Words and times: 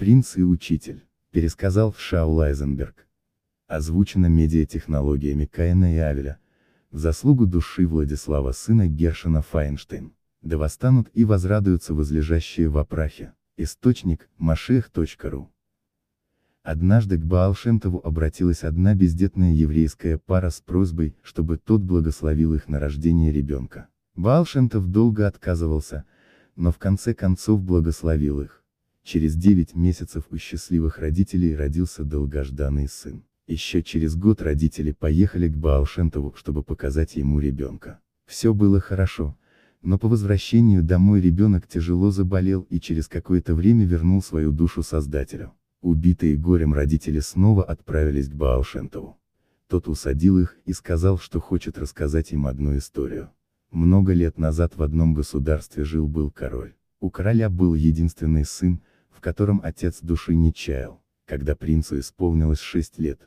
Принц 0.00 0.38
и 0.38 0.42
учитель, 0.42 1.04
пересказал 1.30 1.92
Шау 1.92 2.30
Лайзенберг. 2.30 3.06
Озвучено 3.66 4.28
медиатехнологиями 4.28 5.44
Каина 5.44 5.94
и 5.94 5.98
Авеля, 5.98 6.38
в 6.90 6.96
заслугу 6.96 7.44
души 7.44 7.86
Владислава 7.86 8.52
сына 8.52 8.88
Гершина 8.88 9.42
Файнштейн. 9.42 10.14
Да 10.40 10.56
восстанут 10.56 11.10
и 11.12 11.26
возрадуются 11.26 11.92
возлежащие 11.92 12.70
в 12.70 12.78
опрахе. 12.78 13.34
Источник, 13.58 14.30
машех.ру 14.38 15.52
Однажды 16.62 17.18
к 17.18 17.24
Баалшемтову 17.26 18.00
обратилась 18.02 18.64
одна 18.64 18.94
бездетная 18.94 19.52
еврейская 19.52 20.16
пара 20.16 20.48
с 20.48 20.62
просьбой, 20.62 21.14
чтобы 21.22 21.58
тот 21.58 21.82
благословил 21.82 22.54
их 22.54 22.68
на 22.68 22.80
рождение 22.80 23.30
ребенка. 23.30 23.88
Баалшемтов 24.14 24.86
долго 24.86 25.26
отказывался, 25.26 26.06
но 26.56 26.72
в 26.72 26.78
конце 26.78 27.12
концов 27.12 27.62
благословил 27.62 28.40
их. 28.40 28.59
Через 29.02 29.34
9 29.34 29.74
месяцев 29.74 30.24
у 30.30 30.36
счастливых 30.36 30.98
родителей 30.98 31.56
родился 31.56 32.04
долгожданный 32.04 32.88
сын. 32.88 33.24
Еще 33.46 33.82
через 33.82 34.14
год 34.14 34.42
родители 34.42 34.92
поехали 34.92 35.48
к 35.48 35.56
Баалшемтову, 35.56 36.34
чтобы 36.36 36.62
показать 36.62 37.16
ему 37.16 37.40
ребенка. 37.40 38.00
Все 38.26 38.54
было 38.54 38.78
хорошо, 38.78 39.36
но 39.82 39.98
по 39.98 40.06
возвращению 40.06 40.82
домой 40.82 41.20
ребенок 41.20 41.66
тяжело 41.66 42.10
заболел 42.10 42.62
и 42.70 42.78
через 42.78 43.08
какое-то 43.08 43.54
время 43.54 43.86
вернул 43.86 44.22
свою 44.22 44.52
душу 44.52 44.82
Создателю. 44.82 45.52
Убитые 45.80 46.36
горем 46.36 46.74
родители 46.74 47.20
снова 47.20 47.64
отправились 47.64 48.28
к 48.28 48.34
Баалшентову. 48.34 49.18
Тот 49.66 49.88
усадил 49.88 50.38
их 50.38 50.56
и 50.66 50.72
сказал, 50.72 51.18
что 51.18 51.40
хочет 51.40 51.78
рассказать 51.78 52.32
им 52.32 52.46
одну 52.46 52.76
историю. 52.76 53.30
Много 53.70 54.12
лет 54.12 54.36
назад 54.36 54.76
в 54.76 54.82
одном 54.82 55.14
государстве 55.14 55.84
жил-был 55.84 56.30
король. 56.30 56.74
У 57.00 57.08
короля 57.08 57.48
был 57.48 57.74
единственный 57.74 58.44
сын, 58.44 58.82
в 59.20 59.22
котором 59.22 59.60
отец 59.62 60.00
души 60.00 60.34
не 60.34 60.50
чаял. 60.50 61.02
Когда 61.26 61.54
принцу 61.54 61.98
исполнилось 61.98 62.60
6 62.60 62.98
лет, 62.98 63.20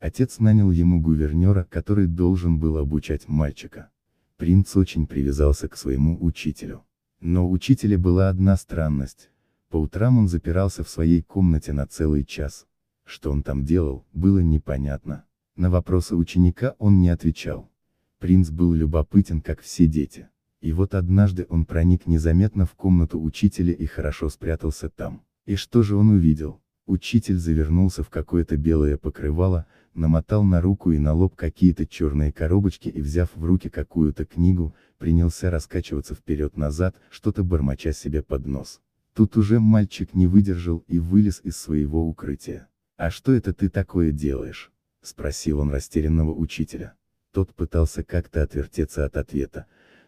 отец 0.00 0.40
нанял 0.40 0.72
ему 0.72 1.00
гувернера, 1.00 1.62
который 1.70 2.08
должен 2.08 2.58
был 2.58 2.76
обучать 2.76 3.28
мальчика. 3.28 3.88
Принц 4.36 4.76
очень 4.76 5.06
привязался 5.06 5.68
к 5.68 5.76
своему 5.76 6.18
учителю. 6.20 6.84
Но 7.20 7.46
у 7.46 7.52
учителя 7.52 7.96
была 7.98 8.30
одна 8.30 8.56
странность, 8.56 9.30
по 9.68 9.76
утрам 9.76 10.18
он 10.18 10.26
запирался 10.26 10.82
в 10.82 10.88
своей 10.88 11.22
комнате 11.22 11.72
на 11.72 11.86
целый 11.86 12.24
час. 12.24 12.66
Что 13.04 13.30
он 13.30 13.44
там 13.44 13.64
делал, 13.64 14.04
было 14.12 14.40
непонятно. 14.40 15.24
На 15.54 15.70
вопросы 15.70 16.16
ученика 16.16 16.74
он 16.80 17.00
не 17.00 17.10
отвечал. 17.10 17.70
Принц 18.18 18.50
был 18.50 18.72
любопытен, 18.72 19.40
как 19.40 19.60
все 19.60 19.86
дети. 19.86 20.28
И 20.60 20.72
вот 20.72 20.94
однажды 20.94 21.46
он 21.48 21.64
проник 21.64 22.08
незаметно 22.08 22.66
в 22.66 22.74
комнату 22.74 23.22
учителя 23.22 23.72
и 23.72 23.86
хорошо 23.86 24.28
спрятался 24.28 24.88
там. 24.88 25.22
И 25.48 25.56
что 25.56 25.82
же 25.82 25.96
он 25.96 26.10
увидел? 26.10 26.60
Учитель 26.84 27.38
завернулся 27.38 28.02
в 28.02 28.10
какое-то 28.10 28.58
белое 28.58 28.98
покрывало, 28.98 29.64
намотал 29.94 30.44
на 30.44 30.60
руку 30.60 30.92
и 30.92 30.98
на 30.98 31.14
лоб 31.14 31.36
какие-то 31.36 31.86
черные 31.86 32.32
коробочки 32.32 32.90
и 32.90 33.00
взяв 33.00 33.30
в 33.34 33.42
руки 33.42 33.70
какую-то 33.70 34.26
книгу, 34.26 34.74
принялся 34.98 35.50
раскачиваться 35.50 36.14
вперед-назад, 36.14 36.96
что-то 37.08 37.44
бормоча 37.44 37.94
себе 37.94 38.20
под 38.20 38.46
нос. 38.46 38.82
Тут 39.14 39.38
уже 39.38 39.58
мальчик 39.58 40.12
не 40.12 40.26
выдержал 40.26 40.84
и 40.86 40.98
вылез 40.98 41.40
из 41.42 41.56
своего 41.56 42.06
укрытия. 42.06 42.68
«А 42.98 43.10
что 43.10 43.32
это 43.32 43.54
ты 43.54 43.70
такое 43.70 44.12
делаешь?»— 44.12 44.70
спросил 45.00 45.60
он 45.60 45.70
растерянного 45.70 46.34
учителя. 46.34 46.92
Тот 47.32 47.54
пытался 47.54 48.04
как-то 48.04 48.42
отвертеться 48.42 49.06
от 49.06 49.16
ответа, 49.16 49.64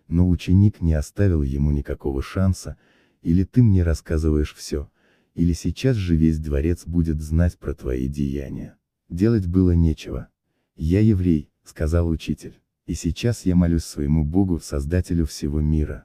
но 0.06 0.28
ученик 0.28 0.82
не 0.82 0.92
оставил 0.92 1.40
ему 1.40 1.70
никакого 1.70 2.20
шанса, 2.20 2.76
или 3.22 3.44
ты 3.44 3.62
мне 3.62 3.82
рассказываешь 3.82 4.54
все, 4.54 4.90
или 5.40 5.54
сейчас 5.54 5.96
же 5.96 6.16
весь 6.16 6.38
дворец 6.38 6.86
будет 6.86 7.22
знать 7.22 7.58
про 7.58 7.72
твои 7.74 8.08
деяния. 8.08 8.76
Делать 9.08 9.46
было 9.46 9.70
нечего. 9.70 10.28
«Я 10.76 11.00
еврей»,— 11.00 11.50
сказал 11.64 12.08
учитель,— 12.08 12.60
«и 12.86 12.92
сейчас 12.92 13.46
я 13.46 13.56
молюсь 13.56 13.84
своему 13.84 14.26
Богу, 14.26 14.60
Создателю 14.60 15.24
всего 15.24 15.62
мира, 15.62 16.04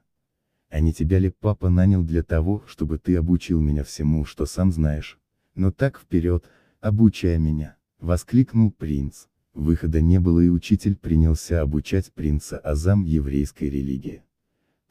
а 0.69 0.79
не 0.79 0.93
тебя 0.93 1.19
ли 1.19 1.29
папа 1.29 1.69
нанял 1.69 2.03
для 2.03 2.23
того, 2.23 2.63
чтобы 2.65 2.97
ты 2.97 3.15
обучил 3.17 3.61
меня 3.61 3.83
всему, 3.83 4.25
что 4.25 4.45
сам 4.45 4.71
знаешь? 4.71 5.19
Но 5.53 5.71
так 5.71 5.99
вперед, 5.99 6.45
обучай 6.79 7.37
меня, 7.37 7.75
воскликнул 7.99 8.71
принц. 8.71 9.27
Выхода 9.53 10.01
не 10.01 10.19
было 10.19 10.39
и 10.41 10.49
учитель 10.49 10.95
принялся 10.95 11.61
обучать 11.61 12.11
принца 12.13 12.57
азам 12.57 13.03
еврейской 13.03 13.69
религии. 13.69 14.23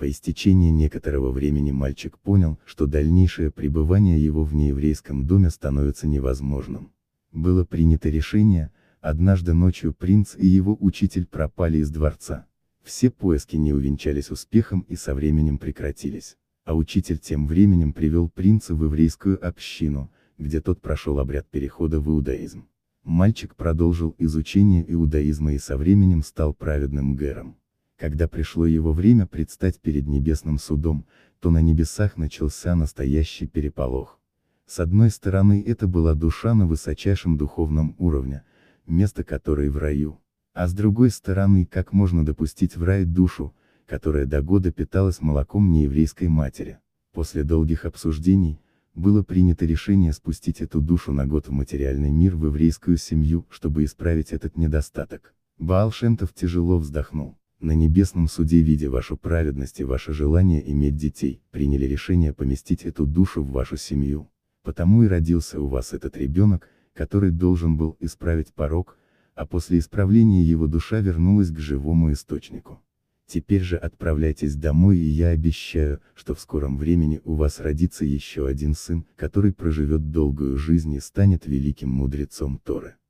По 0.05 0.11
истечении 0.11 0.69
некоторого 0.69 1.31
времени 1.31 1.71
мальчик 1.71 2.19
понял, 2.19 2.59
что 2.67 2.85
дальнейшее 2.85 3.51
пребывание 3.51 4.23
его 4.23 4.45
в 4.45 4.55
нееврейском 4.55 5.27
доме 5.27 5.49
становится 5.49 6.07
невозможным. 6.07 6.93
Было 7.33 7.65
принято 7.65 8.11
решение, 8.11 8.71
однажды 9.01 9.55
ночью 9.55 9.95
принц 9.95 10.37
и 10.37 10.47
его 10.47 10.77
учитель 10.79 11.25
пропали 11.25 11.79
из 11.79 11.89
дворца. 11.89 12.45
Все 12.83 13.09
поиски 13.09 13.57
не 13.57 13.73
увенчались 13.73 14.31
успехом 14.31 14.81
и 14.91 14.95
со 14.95 15.15
временем 15.15 15.57
прекратились. 15.57 16.37
А 16.67 16.75
учитель 16.75 17.17
тем 17.17 17.47
временем 17.47 17.95
привел 17.95 18.29
принца 18.29 18.75
в 18.75 18.85
еврейскую 18.85 19.43
общину, 19.43 20.13
где 20.37 20.61
тот 20.61 20.83
прошел 20.83 21.19
обряд 21.19 21.49
перехода 21.49 21.99
в 21.99 22.11
иудаизм. 22.11 22.69
Мальчик 23.05 23.57
продолжил 23.57 24.15
изучение 24.19 24.85
иудаизма 24.87 25.55
и 25.55 25.59
со 25.59 25.79
временем 25.79 26.23
стал 26.23 26.53
праведным 26.53 27.15
гэром. 27.15 27.57
Когда 28.05 28.29
пришло 28.29 28.67
его 28.67 28.93
время 28.93 29.27
предстать 29.27 29.81
перед 29.81 30.07
небесным 30.07 30.59
судом, 30.59 31.07
то 31.41 31.51
на 31.51 31.63
небесах 31.63 32.19
начался 32.19 32.75
настоящий 32.75 33.47
переполох. 33.47 34.21
С 34.67 34.79
одной 34.79 35.09
стороны 35.09 35.65
это 35.67 35.87
была 35.87 36.13
душа 36.13 36.53
на 36.53 36.67
высочайшем 36.67 37.39
духовном 37.39 37.97
уровне, 37.97 38.43
место 38.87 39.25
которой 39.25 39.71
в 39.71 39.79
раю, 39.79 40.21
а 40.53 40.69
с 40.69 40.75
другой 40.75 41.09
стороны, 41.09 41.65
как 41.65 41.95
можно 41.95 42.27
допустить 42.27 42.77
в 42.77 42.85
рай 42.85 43.07
душу, 43.07 43.55
которая 43.87 44.27
до 44.27 44.43
года 44.43 44.71
питалась 44.71 45.23
молоком 45.23 45.73
нееврейской 45.73 46.29
матери. 46.29 46.81
После 47.15 47.43
долгих 47.43 47.87
обсуждений, 47.87 48.61
было 48.95 49.23
принято 49.23 49.65
решение 49.65 50.13
спустить 50.13 50.61
эту 50.61 50.83
душу 50.83 51.15
на 51.15 51.25
год 51.25 51.49
в 51.49 51.53
материальный 51.53 52.11
мир 52.11 52.37
в 52.37 52.45
еврейскую 52.45 52.99
семью, 52.99 53.47
чтобы 53.49 53.83
исправить 53.83 54.33
этот 54.33 54.59
недостаток. 54.59 55.33
Баал 55.57 55.91
Шемтов 55.91 56.35
тяжело 56.35 56.77
вздохнул. 56.77 57.39
На 57.65 57.73
небесном 57.73 58.29
суде, 58.29 58.61
видя 58.61 58.91
вашу 58.91 59.17
праведность 59.17 59.81
и 59.81 59.85
ваше 59.85 60.13
желание 60.13 60.71
иметь 60.71 60.97
детей, 60.97 61.41
приняли 61.51 61.87
решение 61.87 62.35
поместить 62.35 62.83
эту 62.85 63.07
душу 63.07 63.43
в 63.43 63.53
вашу 63.53 63.79
семью. 63.79 64.31
Потому 64.63 65.03
и 65.03 65.07
родился 65.07 65.59
у 65.59 65.69
вас 65.69 65.95
этот 65.95 66.15
ребенок, 66.19 66.69
который 66.93 67.31
должен 67.31 67.79
был 67.79 67.97
исправить 68.01 68.53
порог, 68.53 68.99
а 69.35 69.47
после 69.47 69.79
исправления 69.79 70.43
его 70.43 70.67
душа 70.67 71.01
вернулась 71.01 71.49
к 71.49 71.59
живому 71.59 72.13
источнику. 72.13 72.83
Теперь 73.27 73.63
же 73.63 73.79
отправляйтесь 73.79 74.57
домой 74.57 74.99
и 74.99 75.09
я 75.09 75.29
обещаю, 75.29 76.03
что 76.15 76.35
в 76.35 76.41
скором 76.41 76.77
времени 76.77 77.23
у 77.25 77.33
вас 77.33 77.61
родится 77.61 78.05
еще 78.05 78.47
один 78.47 78.75
сын, 78.75 79.07
который 79.17 79.55
проживет 79.55 80.11
долгую 80.11 80.59
жизнь 80.59 80.93
и 80.93 81.01
станет 81.01 81.47
великим 81.47 81.89
мудрецом 81.89 82.61
Торы. 82.63 82.97